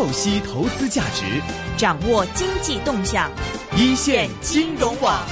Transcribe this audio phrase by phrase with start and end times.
[0.00, 1.26] 透析投资价值，
[1.76, 3.30] 掌握经济动向，
[3.76, 5.22] 一线金融网。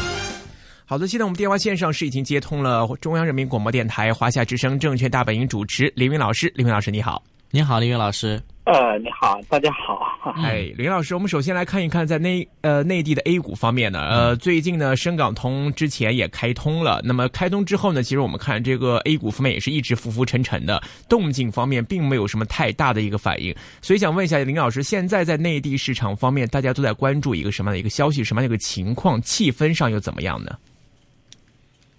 [0.84, 8.38] 好的，现在我们电话线上是已经接通了中央人民广播电台华夏之声证券大本营主持林云老师，林云老师你好，你好，林云老师。
[8.64, 10.02] 呃，你好，大家好。
[10.42, 30.54] 哎，林老师，我们首先来看一看在内呃内地的 A 股方面呢，呃，最近呢深港通之前也开通了，那么开通之后呢，其实我们看这个 A 股方面也是一直浮浮沉沉的，动静方面并没有什么太大的一个反应，所以想问一下林老师，现在在内地市场方面，大家都在关注一个什么样的一个消息，什么样的一个情况，气氛上又怎么样呢？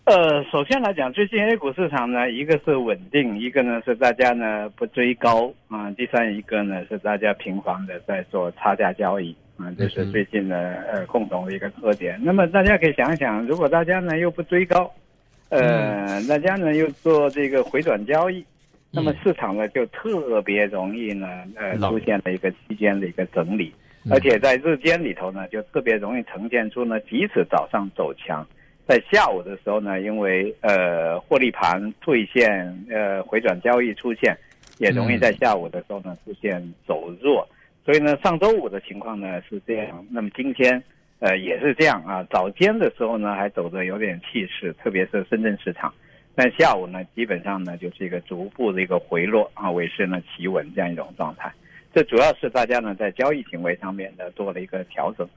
[0.09, 10.57] 呃，首先来讲，最近 A 股市场呢，一个是稳定，一个呢是大家呢不追高啊，第三一个呢是大家频繁的在做差价交易啊，这是最近的
[10.91, 12.19] 呃共同的一个特点。
[12.23, 14.91] 那么大家可以想想，如果大家呢又不追高，
[15.49, 18.43] 呃，大家呢又做这个回转交易，
[18.89, 23.71] 那么市场呢就特别容易呢呃出现了一个期间的一个整理，
[24.09, 28.43] 而且在日间里头呢就特别容易呈现出呢，即使早上走强。
[28.89, 34.35] 在下午的时候呢，因为呃获利盘退现，呃回转交易出现，
[34.79, 37.47] 也容易在下午的时候呢出现走弱，
[37.85, 40.81] 所以呢上周五的情况呢是这样，那么今天
[41.19, 45.93] 呃也是这样啊，早间的时候呢还走的有点气势，特别是深圳市场，
[46.33, 51.53] 但下午呢基本上呢就是一个逐步的一个回落啊，尾市呢企稳这样一种状态，
[51.93, 55.29] 这主要是大家呢在交易行为上面呢做了一个调整。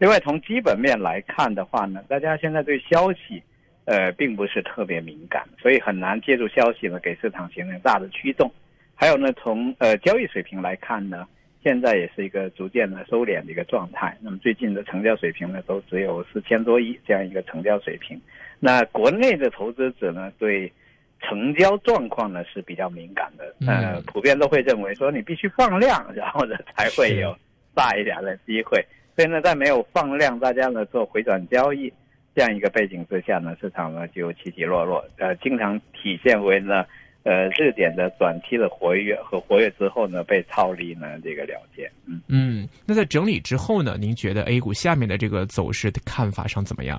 [0.00, 3.42] 另外，从基本面来看的话呢，大家现在对消息，
[3.84, 8.50] 呃，并不是特别敏感，所以很难借助消息呢给市场形成大的驱动。
[8.94, 11.28] 还有呢，从呃交易水平来看呢，
[11.62, 14.16] 现在也是一个逐渐的收敛的一个状态。
[14.22, 18.18] 那么最近的成交水平呢，都只有四千多亿这样一个成交水平。
[18.58, 20.72] 那国内的投资者呢，对
[21.20, 27.36] 成交状况呢是比较敏感的，呃，普遍都会认为说你必须放量，然后呢才会有
[27.74, 28.82] 大一点的机会。
[29.20, 31.92] 所以呢，在没有放量，大家呢做回转交易
[32.34, 36.86] 这样一个背景之下呢，市场呢就起起落落，呃，经常体现为呢，
[37.24, 41.86] 呃，热点的短期的活跃和活跃之后呢，被套利呢这个了结。
[42.06, 46.98] 嗯嗯，那在整理之后呢，您觉得 A 股下面的这个走势的看法上怎么样？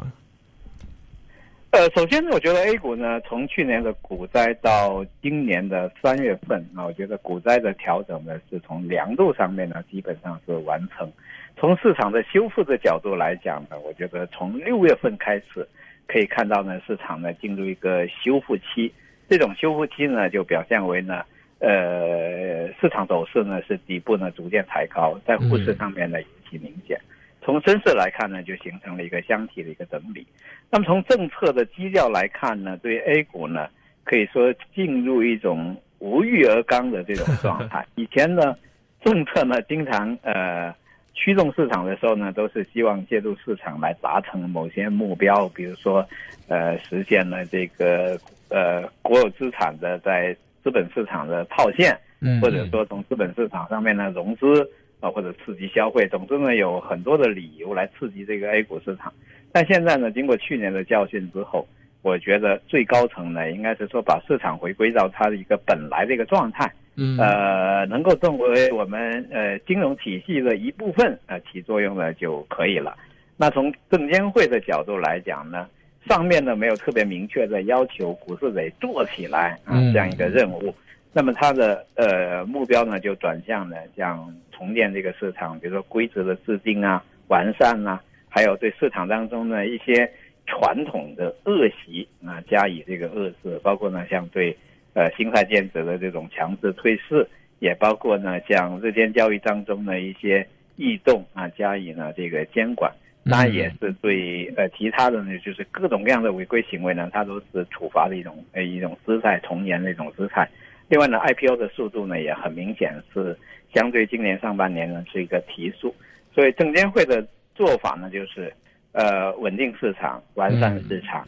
[1.72, 11.12] 呃，首先呢，我觉得 A 股呢，从去年的股灾到今年的三月份啊，我觉得股灾的调整呢，是从量度上面呢，基本上是完成。
[11.62, 15.64] 从市场的修复的角度来讲呢，我觉得从六月份开始，
[16.08, 18.92] 可以看到呢，市场呢进入一个修复期。
[19.30, 21.24] 这种修复期呢，就表现为呢，
[21.60, 27.00] 呃，市场走势呢是底部呢逐渐抬高，在沪市上面呢尤其明显。
[27.44, 30.26] 从深市来看呢，就形成了一个箱体的一个整理。
[30.72, 33.68] 那么从政策的基调来看呢，对 A 股呢，
[34.04, 37.86] 可以说进入一种无欲而刚的这种状态。
[37.94, 38.58] 以前呢，
[39.04, 40.74] 政策呢经常呃
[41.14, 46.08] 驱动市场的时候呢，都是希望借助市场来达成某些目标，比如说
[46.48, 51.98] 呃实现了这个呃国有资产的在资本市场的套现，
[52.42, 54.70] 或者说从资本市场上面呢融资。
[55.02, 59.12] 啊，或者刺激消费，总之呢，有很多的理由来刺激这个 A 股市场。
[59.52, 61.68] 但现在呢，经过去年的教训之后，
[62.04, 66.72] 我觉得最高层呢，应该是说把市场回归到它的一个本来的一个状态，
[67.18, 72.96] 呃，能够作为我们呃金融体系的一部分呃起作用呢就可以了。
[73.38, 75.68] 那从证监会的角度来讲呢，
[76.08, 80.74] 上面呢没有特别明确的要求股市得做起来啊这样一个任务。
[81.14, 90.10] 那么它的呃目标呢，就转向呢，像重建这个市场，比如说规则的制定啊、完善啊，还有对市场当中呢一些
[90.48, 94.56] 传统的恶习啊加以这个遏制，包括呢像对
[94.94, 97.28] 呃新泰建设的这种强制退市，
[97.60, 102.92] 也包括呢像日间交易当中的一些异动啊加以呢这个监管，
[103.24, 110.48] 那也是对呃其他的呢就是各种各样的违规行为呢，它都是处罚的一种呃一种姿态，从严的一种姿态。
[110.90, 113.38] 另外呢，IPO 的速度呢也很明显是
[113.74, 115.96] 相对今年上半年呢是一个提速，
[116.34, 118.52] 所以证监会的做法呢就是
[118.92, 121.26] 呃稳定市场、完善市场，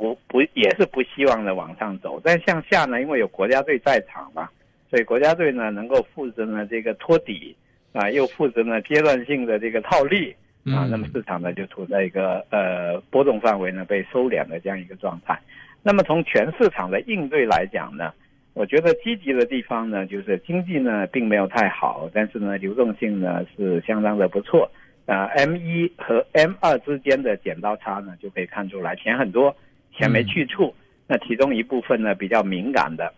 [0.00, 4.48] 不不也是不希望呢往上走，但向下呢，因为有国家队在场嘛，
[4.88, 7.54] 所以国家队呢能够负责呢这个托底
[7.92, 15.38] 啊，又负责呢阶段性的这个套利啊，那么市场呢就处在一个呃波动范围呢被收敛的这样一个状态。
[15.82, 18.10] 那么从全市场的应对来讲呢？
[18.54, 24.70] 我觉得积极的地方呢，就是经济呢并没有太好，但是呢流动性呢是相当的不错。
[25.06, 29.56] 啊，M 一和 M 二之间的剪刀差呢就可以看出来，钱很多，
[29.92, 30.74] 钱没去处。
[31.06, 33.12] 那其中一部分呢比较敏感的，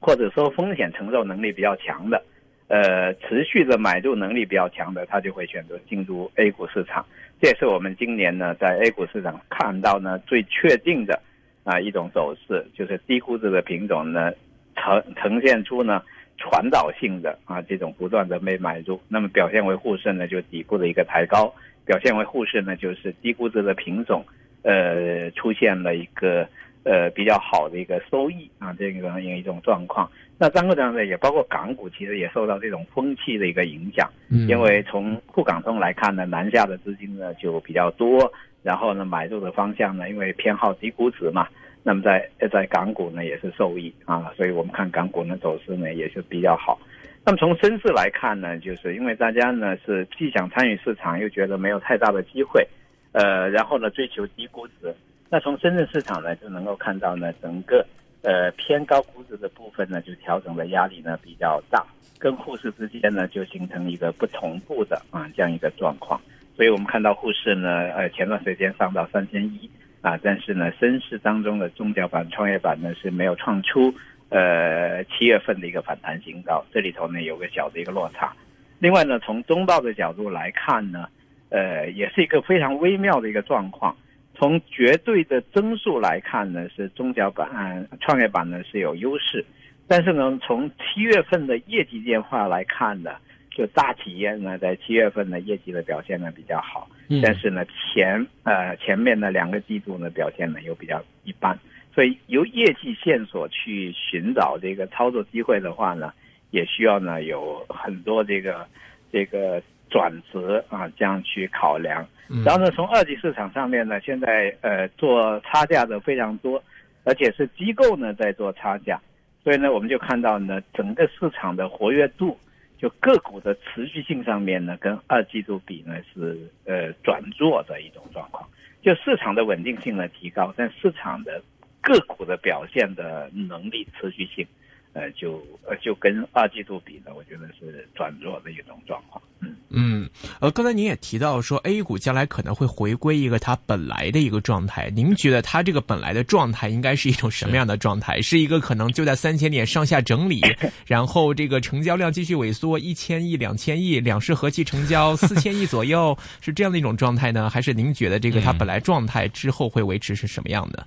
[0.00, 2.20] 或者说风险承受能力比较强的，
[2.66, 7.06] 呃持续的买入能力比较强的，他就会选择进入 A 股市场。
[7.40, 11.20] 这也是我们今年呢在 A 股市场看到呢最确定的
[11.62, 14.32] 啊一种走势，就是低估值的品种呢
[14.74, 16.02] 呈呈现出呢
[16.36, 21.54] 传导性的啊这种不断的被买入，那么表现为沪市呢就底部的一个抬高，
[21.84, 24.24] 表现为沪市呢就是低估值的品种
[24.62, 26.48] 呃出现了一个。
[26.82, 30.10] 呃，比较好的一个收益啊，这个样一种状况。
[30.38, 34.10] 那张哥讲的也包括港股，其实也受到这种风气的一个影响。
[34.30, 41.46] 嗯，因为从沪港通来看呢，南下的资金呢就比较多，然后呢买入的方向呢，因为偏好低估值嘛，
[41.82, 46.80] 那么在在港股呢也是受益啊，所以我们看港股呢走势呢也是比较好。
[47.26, 52.66] 那么从深市来看呢，就是因为大家呢是既想参与市场，又觉得没有太大的机会，
[53.12, 54.94] 呃，然后呢追求低估值。
[55.28, 57.86] 那从深圳市场呢，就能够看到呢，整个
[58.22, 61.84] 呃偏高估值的部分呢，就调整的压力呢比较大，
[62.18, 66.20] 跟沪市之间呢就形成一个不同步的啊这样一个状况。
[66.56, 69.70] 所以我们看到沪市呢，呃前段时间上到三千一
[70.00, 73.94] 啊，但是呢深市当中的中小板、创业板呢是没有创出
[74.30, 78.32] 呃七月份的一个反弹新高，这里头呢有个小的一个落差。
[78.78, 81.06] 另外呢，从中报的角度来看呢，
[81.50, 83.94] 呃也是一个非常微妙的一个状况。
[84.32, 89.44] 从绝对的增速来看呢，是中小板、创业板呢是有优势，
[89.86, 93.16] 但是呢，从七月份的业绩变化来看呢，
[93.50, 96.88] 就大企业呢在七月份的业绩的表现呢比较好，
[97.22, 101.58] 但是呢前呃前面的两个季度呢表现呢又比较一般，
[101.94, 106.14] 所以由业绩线索去寻找这个操作机会的话呢，
[106.50, 108.66] 也需要呢有很多这个
[109.12, 109.62] 这个。
[109.90, 112.06] 转折啊，这样去考量。
[112.44, 116.62] 然后呢，从二级市场上面呢，现在呃做差价的非常多，
[117.02, 119.00] 而且是机构呢在做差价，
[119.42, 122.38] 所以呢，我们就看到呢，整个市场的活跃度，
[122.78, 128.48] 就个股的持续性上面呢，跟二季度比呢是呃转弱的一种状况。
[128.80, 131.42] 就市场的稳定性呢提高，但市场的
[131.82, 134.46] 个股的表现的能力持续性。
[134.92, 139.22] 呃，就呃，就跟二季度比呢，我觉得是转弱的一种状况。
[139.38, 140.10] 嗯嗯，
[140.40, 144.90] 呃，刚才您也提到说，A 股将来可能会回归一个它本来的一个状态。
[144.90, 148.20] 您觉得它这个本来的状态应该是一种什么样的状态？
[148.20, 150.42] 是一个可能就在三千点上下整理，
[150.84, 157.48] 然后这个成交量继续萎缩，一千亿、两千亿，两市合计成交四千亿左右，是这样的一种状态呢？
[157.48, 160.84] 还是您觉得这个它本来状态之后会维持是什么样的？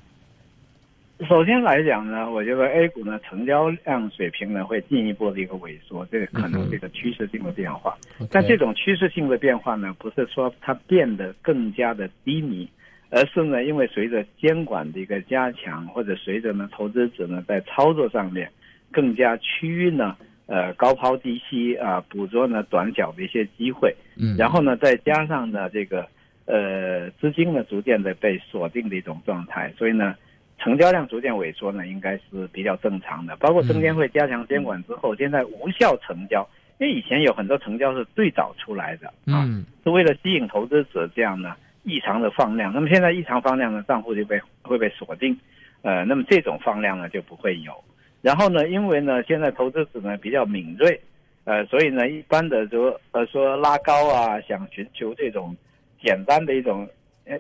[1.20, 7.96] 首先来讲呢，我觉得 A 股呢成交量水平呢会进一步的一个萎缩，这个可能是一个趋势性的变化。
[8.32, 12.68] 但这种趋势性的变化呢，不是说它变得更加的低迷，
[13.12, 18.50] 而是呢，因为随着监管的一个加强，或者随着呢投资者呢在操作上面
[18.92, 20.18] 更加趋于呢
[20.48, 26.08] 呃高抛低吸啊，捕捉呢短小的一些机会，嗯，然后呢再加上呢这个
[26.46, 30.16] 呃资金呢逐渐的被锁定的一种状态，所以呢。
[30.60, 33.36] 成交量逐渐萎缩呢，应该是比较正常的。
[33.38, 36.48] 包括证监会加强监管之后，现在无效成交，
[36.78, 39.44] 因为以前有很多成交是最早出来的啊，
[39.84, 42.72] 是为了吸引投资者这样呢异常的放量。
[42.74, 45.38] 那么现在异常放量呢，账户就被会被锁定，
[45.82, 47.74] 呃，那么这种放量呢就不会有。
[48.22, 50.98] 然后呢，因为呢现在投资者呢比较敏锐，
[51.44, 55.54] 呃，所以呢一般的说呃说拉高啊，想寻求这种
[56.02, 56.88] 简单的一种。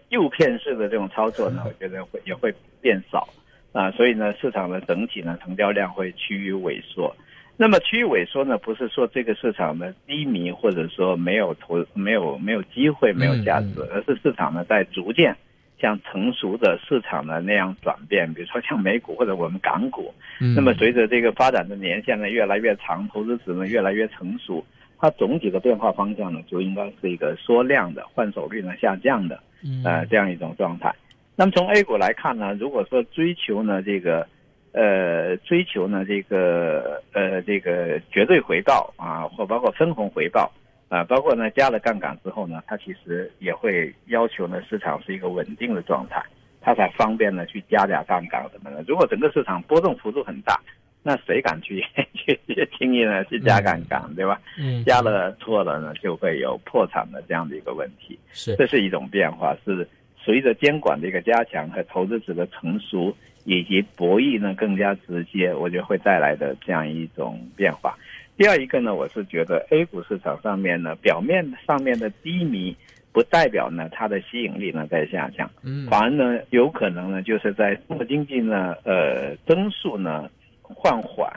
[0.10, 3.28] 诱骗式的这种操作呢，我觉得会也会变少
[3.72, 7.16] 啊，所以呢，市场的整体呢成交量会趋于萎缩。
[7.56, 15.36] 那么趋于萎缩呢，不是说这个市场的低迷，或者说没有投、没有没有机会、没有价值，而是市场呢在逐渐
[15.80, 18.34] 像成熟的市场呢那样转变。
[18.34, 20.12] 比如说像美股或者我们港股，
[20.56, 24.66] 那么随着这个发展的年限呢越来越长，投资者呢越来越成熟，
[25.04, 29.38] 它总体的变化方向呢就应该是一个缩量的，换手率呢下降的。
[29.84, 30.96] 呃，这样一种状态。
[31.36, 34.26] 那么从 A 股来看呢，如果说追求呢这个，
[34.72, 40.50] 呃，追求呢这个呃这个绝对回报啊，或包括分红回报
[40.88, 46.24] 啊，包括呢加了杠杆之后呢，它其实也会要求呢市场是一个稳定的状态，
[46.62, 48.82] 它才方便呢去加点杠杆什么的。
[48.88, 50.58] 如果整个市场波动幅度很大，
[51.06, 51.84] 那谁敢去
[52.16, 52.40] 去
[52.78, 54.40] 轻易呢去加杠杆，对吧？
[54.58, 58.18] 嗯，加了错了呢，就会有破产的这样的一个问题。
[58.32, 59.86] 是，这是一种变化，是
[60.18, 67.98] 随着监管的一个加强和投资者的成熟，以及博弈呢更加直接，我觉得会带来的这样一种变化。
[68.38, 72.74] 第二一个呢，我是觉得 A 股市场上面呢，表面上面的低迷，
[73.12, 80.30] 不代表呢它的吸引力呢在下降，嗯，反而呢有可能呢就是在中国经济呢呃增速呢。
[80.74, 81.32] 放缓，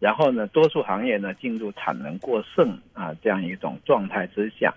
[0.00, 4.74] 然后呢，多数行业呢进入产能过剩啊这样一种状态之下，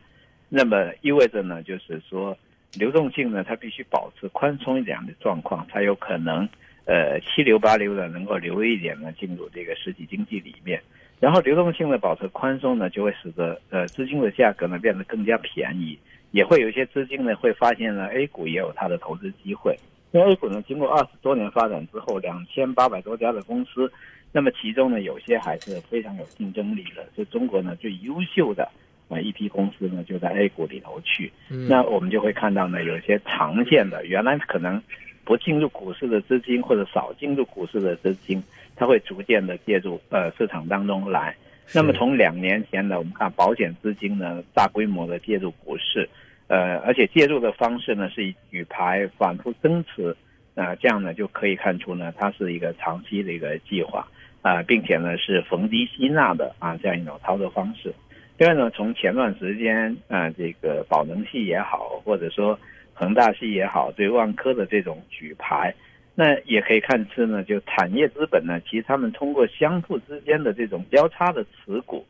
[0.49, 2.37] 那么意味着呢，就是说
[2.73, 6.47] 流动性呢它必须保持宽松一点的状况，才有可能
[6.85, 10.81] 呃七流八流的能够留一点呢进入这个实体经济里面。
[11.19, 15.97] 然后流动性的保持宽松呢，就会使得呃资金的价格呢变得更加便宜，
[16.31, 19.75] 也会有一些资金呢会发现呢 A 股也有它的投资机会。
[20.11, 23.91] 因为 A 股呢经过二十多年发展之后，两千八百多家的公司，
[24.31, 28.69] 那么其中呢有些还是非常有竞争力的，是中国呢最优秀的
[29.09, 31.31] 啊一批公司呢就在 A 股里头去。
[31.49, 34.81] 那我们就会看到呢有些长线的，原来可能
[35.23, 38.41] 不进入股市的资金或者少进入股市的资金。
[38.79, 41.35] 它会逐渐的介入呃市场当中来，
[41.73, 46.07] 那么从两年前呢，我们看保险资金呢大规模的介入股市，
[46.47, 50.15] 呃，而且介入的方式呢是以举牌反复增持，
[50.55, 54.07] 啊，这样呢就可以看出呢它是一个长期的一个计划
[54.41, 57.93] 啊，并且呢是逢低吸纳的啊这样一种操作方式。
[58.37, 62.57] 另外呢，从前段时间啊这个宝能系也好，或者说
[62.93, 65.73] 恒大系也好，对万科的这种举牌。
[66.19, 72.05] 那也可以看出呢，就产业资本呢，其实他们通过相互之间的这种交叉的持股，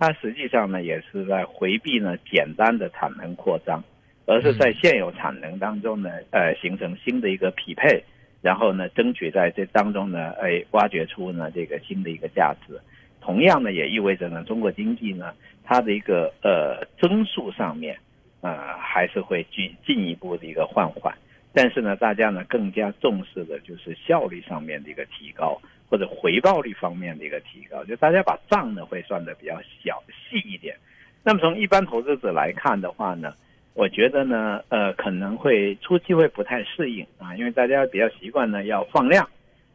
[0.00, 3.84] 它实际上呢也是在回避呢简单的产能扩张，
[4.24, 8.02] 而是在现有产能当中呢，呃，形成新的一个匹配，
[8.40, 12.80] 然后呢，争取在这当中呢，哎，挖掘出呢这个新的一个价值。
[13.20, 17.98] 同样呢，也意味着呢，中国经济呢，它的一个呃增速上面，
[18.40, 21.14] 呃，还是会进进一步的一个放缓。
[21.52, 30.76] 但是呢，大家呢更加重视的就是效率上面的一个提高，或者回报率方面的一个提高，就大家把账呢会算的比较小细一点。
[31.24, 33.34] 那么从一般投资者来看的话呢，
[33.74, 39.28] 我觉得呢，呃，可能会初期会不太适应啊，因为大家比较习惯呢要放量，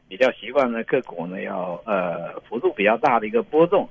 [0.07, 3.87] 比较习惯呢个股呢要呃幅度比较大的一个波动，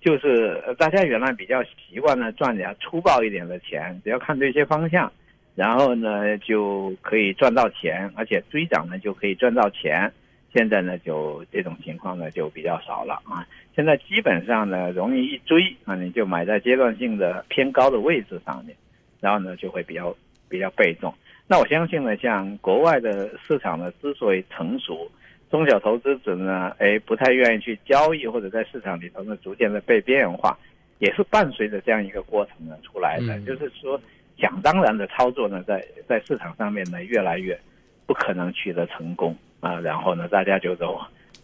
[0.00, 5.12] 就是大家原来比较习惯呢赚点粗暴一点的钱，只要看对些方向。
[5.54, 10.12] 然后呢，就可以赚到钱，而且追涨呢就可以赚到钱。
[10.56, 13.46] 现在呢，就这种情况呢就比较少了啊。
[13.74, 18.74] 现在基本上呢，容易一追啊，你就买在阶段性的偏高的位置上面，
[19.20, 20.16] 然后呢就会比较
[20.48, 21.12] 比较被动。
[21.46, 25.06] 那我相信呢，像国外的市场呢之所以成熟，
[25.50, 30.56] 中小投资者呢，哎，不太愿意去交易，或者在市场里头呢逐渐的被边缘化，
[31.00, 34.00] 也是伴随着这样一个过程呢出来的，就是说。
[34.38, 37.58] 想当然的操作呢，在在市场上面呢，越来越
[38.04, 39.34] 不可能取得成功
[39.66, 39.80] 啊。
[39.80, 40.98] 然后呢，大家就都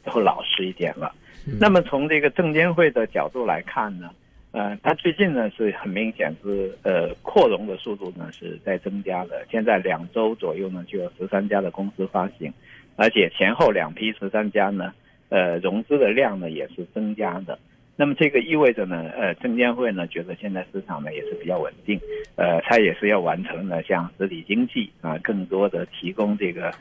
[0.04, 1.12] 都老实一点了。
[1.60, 4.10] 那么从这个证监会的角度来看呢，
[4.52, 9.44] 呃，它最近呢是很明显是呃扩容的速度呢是在增加的。
[9.50, 12.52] 现在两周左右呢就有十三家的公司发行，
[12.96, 14.92] 而且前后两批十三家呢，
[15.30, 17.58] 呃，融资的量呢也是增加的。
[17.96, 21.98] 那么这个意味着呢，呃，证监会呢觉得现在市场呢也是比较稳定，
[22.36, 26.72] 呃，它也是要完成呢像实体经济啊，更多的提供这个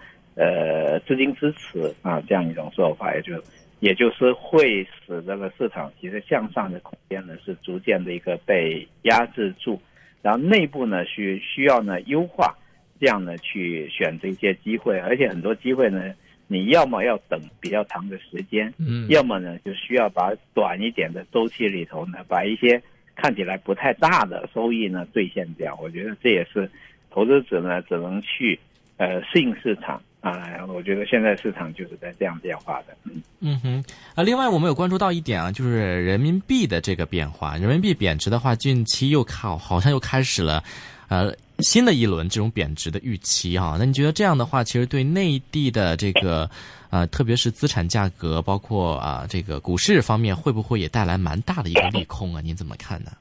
[0.41, 3.43] 呃资金支持啊这样一种做法，也就
[3.79, 9.79] 也就是会使这个市场其实向上的空间呢是逐渐的一个被压制住，
[10.21, 12.55] 然后内部呢需需要呢优化，
[12.99, 16.13] 这样呢去选择一些机会，而且很多机会呢。
[16.53, 22.83] 你要么要等比较长的时间，嗯，要么呢就需要把短一点的周期里头呢，把一些
[23.15, 25.79] 看起来不太大的收益呢兑现掉。
[25.81, 26.69] 我觉得这也是
[27.09, 28.59] 投资者呢只能去
[28.97, 30.65] 呃适应市场啊。
[30.67, 32.95] 我觉得现在市场就是在这样变化的。
[33.03, 33.83] 嗯嗯哼
[34.15, 37.57] 啊，另外我们有关注到一点啊，就是人民币的这个变化。
[37.57, 40.63] 人民币贬值的话，近期又靠好像又开始了。
[41.09, 46.49] 呃，新的一轮这种贬值的预期啊，那你觉得这样的话，其实对内地的这个，
[46.89, 52.39] 呃，特别是资产价格，包括啊这个股市方面，会不会也带来蛮大的一个利空啊？
[52.39, 53.11] 您怎么看呢？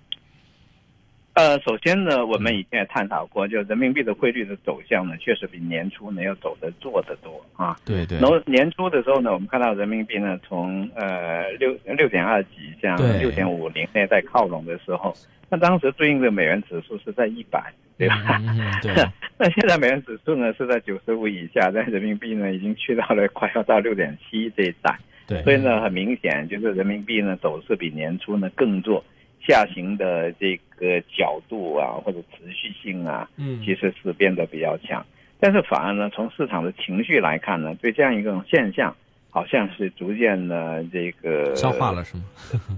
[1.41, 7.75] 呃，首先呢，我们以前也探讨过，就人民币的汇率的走向呢，确实比年初呢要走的做得多啊。
[7.83, 8.19] 对对。
[8.19, 12.51] 然后年初的时候呢，我们看到人民币呢从呃六六点二几，
[12.83, 15.17] 像六点五零那在靠拢的时候。
[15.49, 18.39] 那当时对应的美元指数是在一百，对吧？
[18.83, 18.93] 对。
[19.39, 24.95] 那现在美元指数呢是在九十五以下，在人民币呢已经去到了快要到六点七这一带。
[25.27, 25.43] 对。
[25.43, 29.03] 所以呢，很明显就是人民币呢走势比年初呢更弱，
[29.51, 35.05] 下行的这个角度啊或者持续性啊，嗯，其实是变得比较强。
[35.39, 38.95] 但是反而呢，从市场的情绪来看呢，对这样一种现象。
[39.33, 42.25] 好像是逐渐的这个消化了是吗？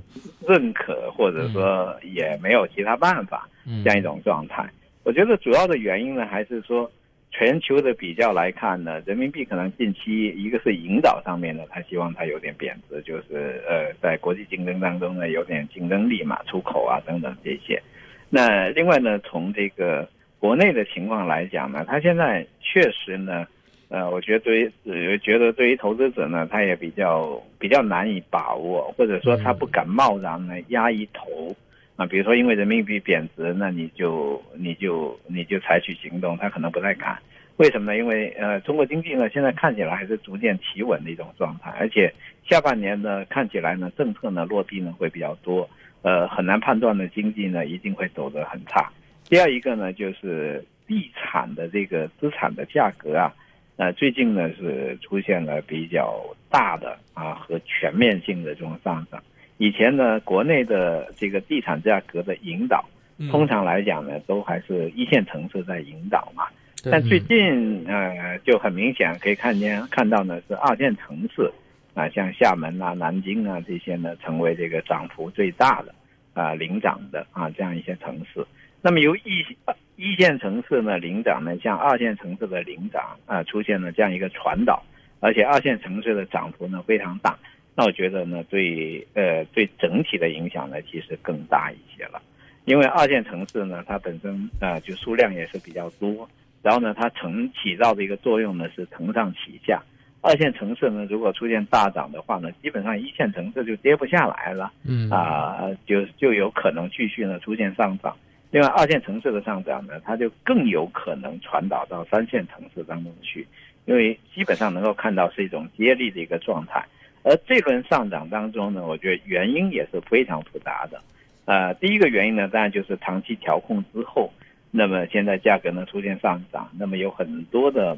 [0.46, 3.48] 认可或者说也没有其他办法
[3.82, 4.68] 这样一种状态。
[5.02, 6.92] 我觉得主要的原因呢，还是说
[7.32, 17.82] 全球的比较来看呢，人民币可能近期一个是引导上面呢，他希望它有点贬值，就是呃，在国际竞争当中呢有点竞争力嘛，出口啊等等这些。
[18.28, 20.06] 那另外呢，从这个
[20.38, 23.46] 国内的情况来讲呢，它现在确实呢，
[23.88, 31.56] 呃，我觉得对于觉得对于投资者呢，他也比较比较难以把握，或者说他不敢贸然呢压一头。
[31.96, 37.18] 啊，比如说因为人民币贬值，那你就你就你就采取行动，他可能不太敢。
[37.58, 37.98] 为什么呢？
[37.98, 42.12] 因为呃，中国经济呢现在看起来还是逐渐企稳的一种状态，而且
[42.48, 45.68] 下半年呢看起来呢政策呢落地呢会比较多，
[46.00, 48.90] 呃，很难判断的经济呢一定会走得很差。
[49.28, 53.30] 第二一个呢就是地产的这个资产的价格啊，
[53.76, 59.22] 呃，最近呢是出现了比较大的啊和全面性的这种上涨。
[59.62, 62.84] 以前呢，国内的这个地产价格的引导，
[63.30, 66.42] 通常来讲呢，都还是一线城市在引导嘛。
[66.90, 71.48] 但最近呃，就很明显可以看见看到呢，是二线城市
[71.94, 75.94] 啊，像厦门啊、南京啊这些呢，成为这个涨幅最大的
[76.34, 78.44] 啊领涨的啊这样一些城市。
[78.80, 79.46] 那么由一
[79.94, 84.82] 一线城市呢领涨呢，向二线城市的领涨啊，出现了这样一个传导，
[85.20, 87.38] 而且二线城市的涨幅呢非常大。
[87.74, 92.20] 那我觉得呢，对呃对整体的影响呢，其实更大一些了，
[92.66, 96.28] 因为二线城市呢，它本身啊就数量也是比较多，
[96.62, 99.82] 然后呢，它承起到的一个作用呢是承上启下。
[100.20, 108.16] 二线城市呢，如果出现大涨的话呢，基本上一线城市就跌不下来了，嗯啊，就就有可能继续呢出现上涨。
[108.50, 113.44] 另外，二线城市的上涨呢，它就更有可能传导到三线城市当中去，
[113.86, 116.84] 因为基本上能够看到是一种接力的一个状态。
[117.24, 121.00] 而这轮上涨当中呢，我觉得原因也是非常复杂的。
[121.44, 124.32] 呃，第一个原因呢，当然就是长期调控之后，
[124.70, 127.96] 那么现在价格呢出现上涨，那么有很多的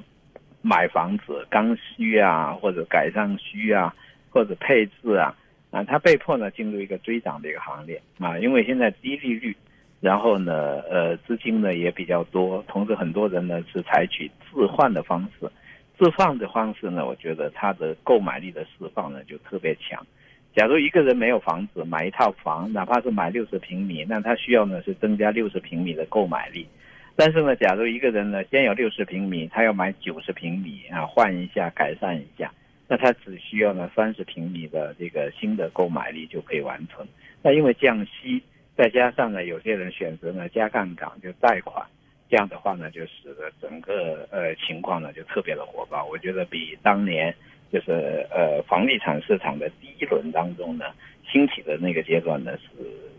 [0.62, 3.95] 买房子刚需啊，或者改善需啊，
[4.31, 5.35] 或者配置啊，
[5.71, 9.57] 啊，他被迫呢进入一个追涨的一个行列啊，因为现在低利率，
[10.00, 15.51] 然后呢，呃，资金呢也比较多，同时很多人呢是采取置换的方式。
[15.98, 20.04] 释放的方式呢，我觉得它的购买力的释放呢就特别强。
[20.54, 26.66] 假如一个人没有房子，买一套房，哪怕是买六十平米，那他需要呢是增加六十平米的购买力。
[27.16, 32.52] 但是呢，假如一个人呢先有六十平米，他要买九十平米啊，换一下改善一下，
[32.88, 37.07] 那他只需要呢三十平米的这个新的购买力就可以完成。
[37.42, 38.42] 那因为降息，
[38.76, 41.85] 再加上呢有些人选择呢加杠杆就贷款。
[42.30, 46.04] 这样的话呢，就使得整个呃情况呢就特别的火爆。
[46.06, 47.32] 我觉得比当年
[47.70, 50.87] 就是呃房地产市场的第一轮当中呢
[51.30, 52.68] 兴起的那个阶段呢是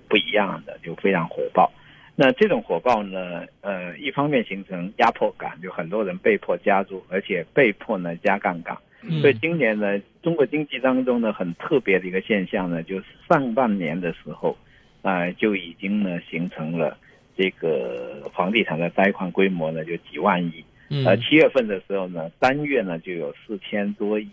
[0.09, 1.71] 不一样的，就非常火爆。
[2.15, 8.75] 那这种火爆呢，呃，一方面形成压迫感，就很多人被迫加入，而且被迫呢加杠杆。
[9.21, 14.57] 所以今年呢，中国经济当中呢很特别的一个现象呢，就是上半年的时候
[15.03, 16.97] 啊就已经呢形成了。
[17.37, 20.63] 这个房地产的贷款规模呢，就几万亿。
[21.05, 24.29] 呃，七月份的时候呢，单月呢就有四千多亿。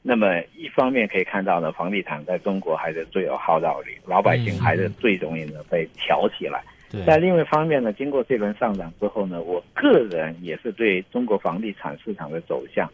[0.00, 6.62] 那么一方面可以看到呢，房地产在中国还是最有号召力，老百姓还是最容易呢被挑起来。
[7.04, 12.90] 在另外一方面呢，经过这轮上涨之后呢，我个人也是对中国房地产市场的走向，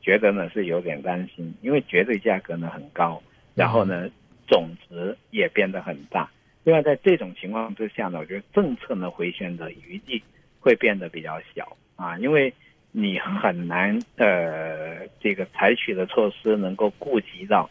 [0.00, 3.20] 觉得呢是有点担心，因为绝对价格呢很高，
[3.54, 4.08] 然后呢
[4.46, 6.30] 总值也变得很大。
[6.64, 10.22] 另外，在这种情况之下呢，我觉得政策呢回旋的余地
[10.60, 12.52] 会变得比较小啊，因为
[12.90, 17.68] 你很难呃这个采取的措施能够顾及到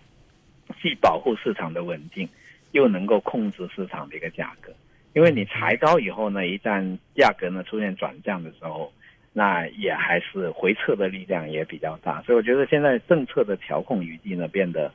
[0.79, 2.29] 既保护市场的稳定，
[2.71, 4.71] 又能够控制市场的一个价格。
[5.13, 8.93] 因为你抬高以后呢，一旦价格呢出现转降的时候，
[9.31, 12.21] 那也还是回撤的力量也比较大。
[12.21, 14.93] 所以我觉得现在政策的调控余地呢变得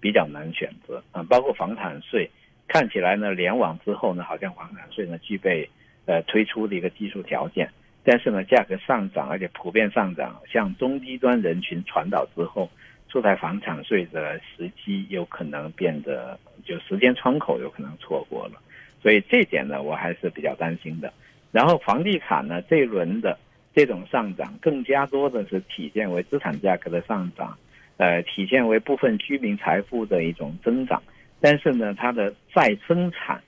[0.00, 2.30] 比较难选择啊，包括房产税。
[2.68, 5.68] 看起来呢，联网之后呢，好像房产税呢具备
[6.04, 7.68] 呃推出的一个技术条件，
[8.04, 12.70] 但是呢，价格上涨，而且普遍上涨，向中低端人群传导之后，
[13.08, 18.60] 出台房产税的时机有可能变得就时间窗口有可能错过了，
[19.02, 21.10] 所以这点呢，我还是比较担心的。
[21.50, 23.38] 然后房地产呢，这一轮的
[23.74, 27.56] 这种上涨，更加多的是体现为资产价格的上涨，
[27.96, 31.02] 呃，体现为部分居民财富的一种增长。
[31.40, 33.40] 但是呢，它的再生产，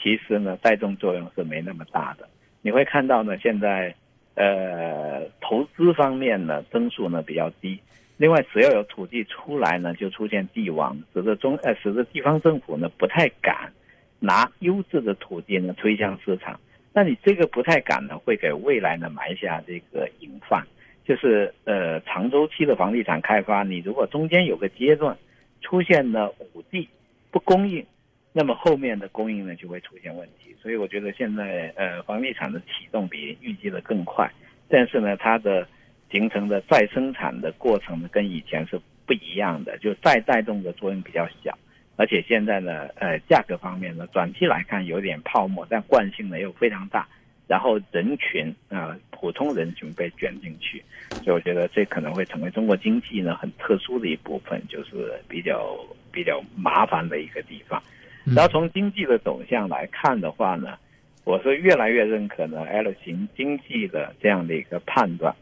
[0.00, 2.28] 其实呢带动作用是没那么大的。
[2.62, 3.94] 你会看到呢，现在，
[4.34, 7.80] 呃，投资方面呢增速呢比较低。
[8.18, 13.72] 另外，只要有土地出来呢，就出现地王，使得中呃使得地方政府呢不太敢
[14.18, 16.60] 拿优质的土地呢推向市场，
[16.92, 20.62] 那你这个不太敢呢，会给未来呢埋下这个隐患。
[21.02, 25.16] 就是呃长周期的房地产开发，你如果中间有个阶段
[25.62, 26.86] 出现了土地
[27.30, 27.84] 不供应，
[28.32, 30.54] 那么后面的供应呢就会出现问题。
[30.60, 34.30] 所以我觉得现在呃房地产的启动比预计的更快，
[34.68, 35.66] 但是呢它的
[36.10, 41.56] 形成的再生产的过程呢跟以前是不一样的，就再带动的作用比较小，
[41.96, 47.08] 而且现在呢呃价格方面呢短期来看有点泡沫，但惯性呢又非常大。
[47.50, 50.80] 然后人群啊，普通人群被卷进去，
[51.24, 55.76] 所以我觉得这可能会成为中国经济呢很特殊的一部分，就是比较
[56.12, 57.82] 比较麻烦的一个地方。
[58.24, 60.78] 然后从经济的走向来看的话呢，
[61.24, 65.34] 我是越来越认可呢 L 型经济的这样的一个判断。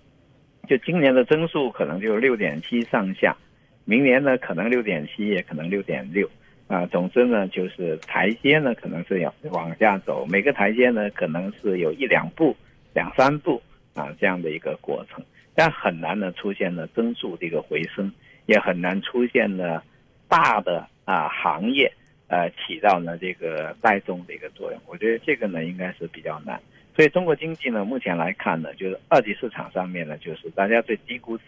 [0.66, 3.36] 就今年的增速可能就六点七上下，
[3.84, 6.26] 明年呢可能六点七，也可能六点六。
[6.68, 12.54] 啊，总之呢，就是台阶呢，可能是要往下走，每个台阶呢，可能是有一两步、
[12.92, 13.60] 两三步
[13.94, 18.12] 啊这样的一个过程，但很难呢出现呢增速的一个回升，
[18.44, 19.82] 也很难出现呢
[20.28, 21.90] 大的啊行业
[22.26, 24.78] 呃起到呢这个带动的一个作用。
[24.86, 26.60] 我觉得这个呢应该是比较难，
[26.94, 31.44] 所以中国经济呢目前来看呢，就是二级市场上面呢，就是大家对低估值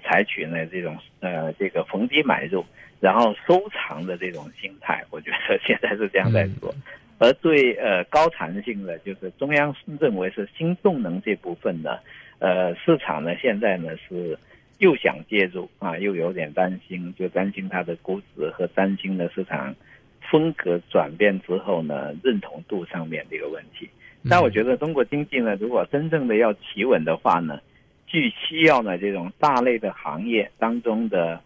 [0.00, 2.64] 采取呢这种呃这个逢低买入。
[2.98, 6.74] 然后收藏的这种心态，我觉得现在是这样在做，
[7.18, 11.98] 而对呃高弹性的，就是中央认为是新动能这部分呢，
[12.38, 14.36] 呃市场呢现在呢是
[14.78, 19.74] 又想介入啊，又有点担心，就担心它的估值和担心的市场
[20.30, 23.88] 风格转变之后呢认同度上面的一个问题。
[24.28, 27.60] 但我觉得中国经济呢，如果真正的要企稳的话呢，
[28.16, 31.38] 既需要呢这种大类的行业当中的。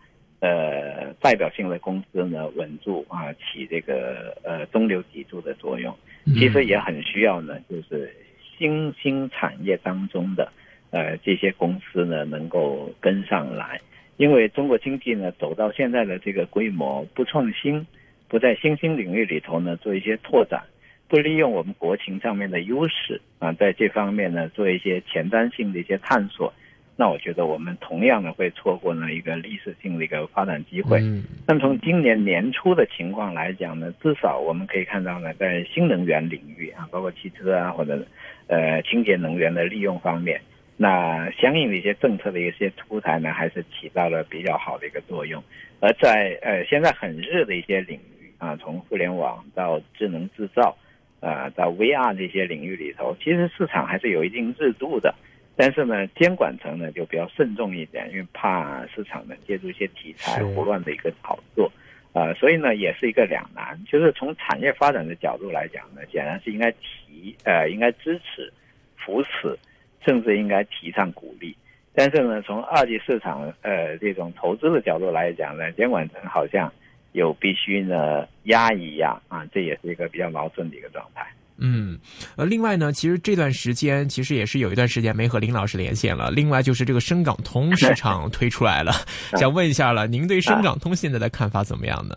[0.42, 5.94] 呃，代表性的公司呢稳住啊，起这个呃中流砥柱的作用，
[6.34, 8.10] 其实也很需要呢，就是
[8.56, 10.50] 新兴产业当中的
[10.92, 13.78] 呃这些公司呢能够跟上来，
[14.16, 17.86] 因为中国经济呢走到现在的这个规模，不创新，
[18.26, 20.62] 不在新兴领域里头呢做一些拓展，
[21.10, 26.52] 不利用我们国情上面的优势啊，在这方面呢做一些前瞻性的一些探索。
[26.94, 31.00] 那我觉得我们同样的会错过呢一个历史性的一个发展机会。
[31.48, 38.06] 那么从今年年初的情况来讲呢，至少我们可以看到呢，在新能源领域啊，包括汽车啊或者
[38.46, 40.40] 呃清洁能源的利用方面，
[40.76, 45.42] 那相应的一些政策的一些出台呢，还是起到了比较好的一个作用。
[45.80, 50.76] 而在呃现在很热的一些领域啊，从互联网到智能制造
[51.20, 55.14] 啊到 VR 这些领域里头，其实市场还是有一定热度的。
[55.56, 61.70] 但是呢，监管层呢就比较慎重一点，因为怕市场呢借助一些题材胡乱的一个炒作，
[62.14, 63.78] 呃，所以呢也是一个两难。
[63.86, 68.50] 就是从产业发展的角度来讲呢，显然是应该提呃应该支持、
[68.96, 69.58] 扶持，
[70.02, 71.54] 甚至应该提倡鼓励。
[71.92, 76.72] 但是呢，从二级市场呃这种投资的角度来讲呢，监管层好像
[77.12, 81.26] 有必须呢压一压啊，这也是一个比较矛盾的一个状态。
[81.62, 81.98] 嗯，
[82.36, 86.30] 呃，另外呢，其实这段时间其实也是有一段时间没和林老师连线了。
[86.30, 88.92] 另外就是这个深港通市场推出来了，
[89.36, 92.14] 想问一下了，您对深港通现在的看法怎么样呢？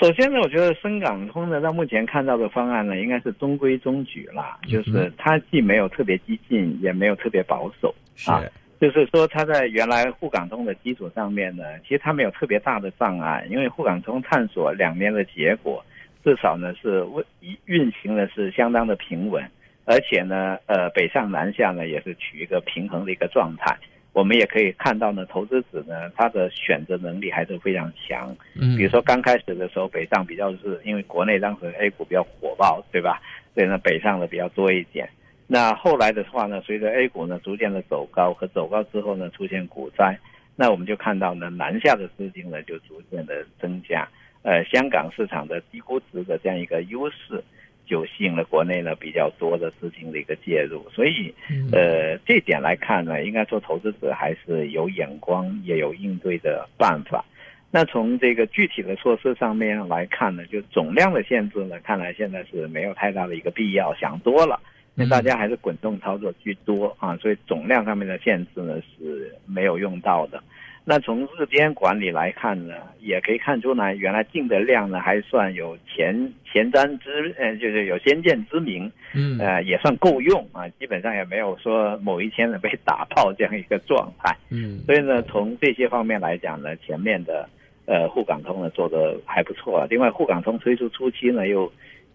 [0.00, 7.94] 首先呢，我觉得深港通呢，到目前看到的方案呢，应该是中规中矩啦，就是它既没有特别激进，也没有特别保守
[8.26, 8.42] 啊，
[8.82, 15.84] 就是说它在原来沪港通的基础上面呢，其实它没有特别大的障碍，因为沪港通探索两年的结果。
[16.24, 17.04] 至少呢是
[17.38, 19.44] 运运行的是相当的平稳，
[19.84, 23.76] 而且呢，呃，北上南下呢也是取一个平衡的一个状态。
[24.12, 28.34] 我们也可以看到呢，投资者呢他的选择能力还是非常强。
[28.60, 33.22] 嗯，比如说刚开始的时候，北上比较是因为国内当时 A 股比较火爆，对吧？
[33.54, 35.08] 所以呢，北上的比较多一点。
[35.52, 40.18] 那后来的话呢，随着 A 股呢逐渐的走高和走高之后呢，出现股灾，
[40.56, 44.08] 那我们就看到呢，南下的资金呢就逐渐的增加。
[44.40, 47.44] 呃，香港市场的低估值的这样一个优势，
[47.84, 50.88] 就吸引了国内呢比较多的资金的一个介入。
[50.88, 51.34] 所以，
[51.70, 57.22] 呃，这点来看呢，应该说投资者还是有眼光，也有应对的办法。
[57.70, 63.94] 那从这个具体的措施上面来看呢，就总量的限制呢，看来现在是没有太大的一个必要。
[63.94, 64.58] 想多了，
[64.94, 70.42] 那大家还是滚动操作居多啊，所以总量上面的限制呢是没有用到的。
[70.84, 76.12] 那从日间管理来看呢，也可以看出来，原来进的量呢还算有前
[76.44, 87.48] 前瞻之，呃，就是有先见之明，嗯，呃，也算够用啊，基本上也没有说某一天呢被打爆这样一个状态，嗯，所以呢，从这些方面来讲呢，前面的
[87.86, 91.72] 呃沪港通呢做的还不错，另外沪港通推出初期呢又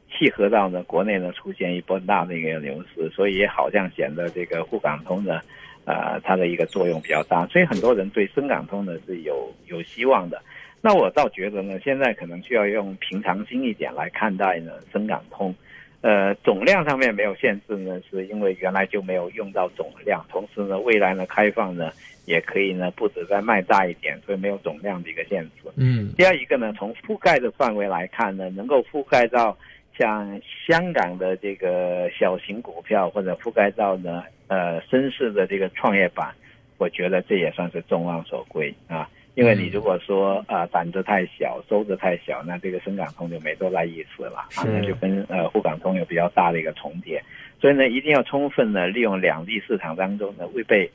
[0.09, 5.39] 契合到呢国内呢出现一波大的一个牛市，所以也好像显得这个沪港通呢，
[5.85, 10.41] 呃，它的一个作用比较大，所以很多人对深港通呢是有有希望的。
[10.81, 15.53] 那我倒觉得呢，现在可能需要用平常心一点来看待呢深港通。
[16.01, 21.91] 呃，总量上面没有限制呢，是因为原来就没有用到总量，同时呢，未来呢开放呢
[22.25, 25.69] 也可以呢不止再卖大一点，所以没有总量的一个限制。
[25.75, 29.57] 嗯，第二一个呢，从覆盖的范围来看呢，能够覆盖到
[29.97, 36.33] 像香港的这个小型股票，或者覆盖到呢呃深市的这个创业板，
[36.77, 39.09] 我觉得这也算是众望所归啊。
[39.35, 47.21] 因为你如果说啊胆子太小，收的太小，那这个深港通就没多大意思了啊，那就跟呃沪港通有比较大的一个重叠，
[47.61, 50.89] 所以呢，一定要充分的利用两地市场当中呢未被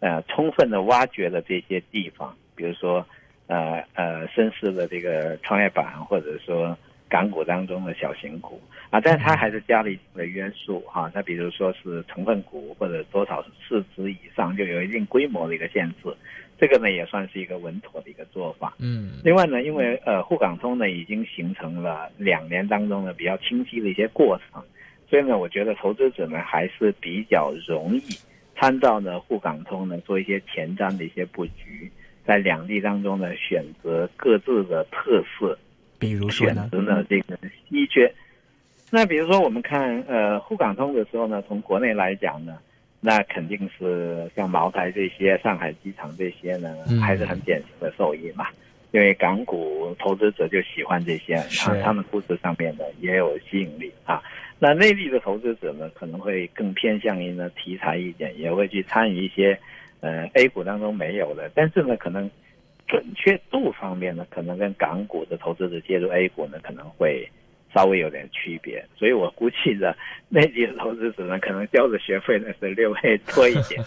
[0.00, 3.06] 呃充分的挖掘的这些地方，比如说
[3.46, 6.76] 呃呃深市的这个创业板，或者说
[7.08, 16.14] 港股当中的小型股啊，但是它还是加了一定的约束哈，那比如说是成分股或者多少市值以上就有一定规模的一个限制。
[16.58, 18.74] 这个呢也算是一个稳妥的一个做法。
[18.78, 24.64] 嗯，另外呢，因为呃沪港通呢已经形成了两年当中呢比较清晰的一些过程，
[25.06, 28.00] 所以呢，我觉得投资者呢还是比较容易
[28.58, 31.92] 参照呢沪港通呢做一些前瞻的一些布局，
[32.24, 35.58] 在两地当中呢选择各自的特色，
[35.98, 38.12] 比如说选择呢这个稀缺。
[38.90, 42.56] 那比如说我们看呃沪港通的时候呢，从国内来讲呢。
[42.98, 48.46] 那肯定是像茅台这些、上海机场这些呢，还是很典型的受益嘛。
[48.90, 54.20] 因为港股投资者就喜欢这些，啊，他们估值上面呢也有吸引力啊。
[54.58, 59.56] 那内地的投资者呢，可能会更偏向于呢题材一点，也会去参与一些
[60.00, 62.28] 呃 A 股当中没有的，但是呢，可能
[62.86, 67.28] 准确度方面呢，可能跟港股的投资者介入 A 股呢，可能会。
[67.74, 69.92] 稍微有点区别，所以我估计呢
[70.30, 73.78] 内地的投资者呢，可能交的学费呢是略微多一点。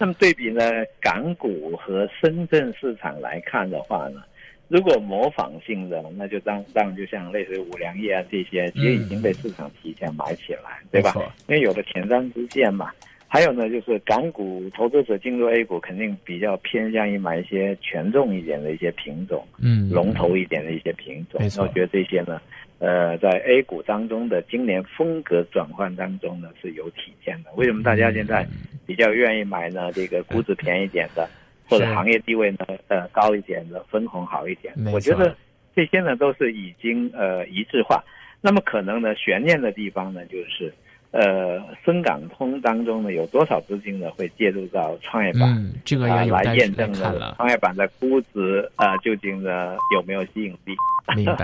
[0.00, 0.62] 那么对比呢，
[0.98, 4.22] 港股和深圳市场来看的话呢，
[4.68, 11.12] 如果模仿性的，那就当当就像类似于五粮液啊这些，其实已经被市场提前买起来，对吧？
[11.46, 12.90] 因为有了前瞻之见嘛。
[13.34, 21.40] 还有呢，就是港股投资者进入 A 股，肯定比较偏向于买一些权重一点的一些品种，嗯，龙头一点的一些品种。
[21.40, 22.40] 那我觉得这些呢。
[22.78, 27.50] 呃，在 A 股当中的今年风格转换当中呢是有体现的。
[27.56, 28.46] 为什么大家现在
[28.86, 29.90] 比较愿意买呢？
[29.90, 31.28] 这个估值便宜点的，
[31.68, 34.72] 或者行业地位呢呃高一点的，分红好一点。
[34.92, 35.34] 我觉得
[35.74, 38.00] 这些呢都是已经呃一致化。
[38.40, 40.72] 那么可能呢悬念的地方呢就是。
[41.14, 45.42] 呃，深港通当中呢，有多少资金呢会介入到创业板？
[45.42, 50.74] 嗯，这个也有来验证了创业板的估值啊，究竟呢有没有吸引力？
[51.14, 51.36] 明白。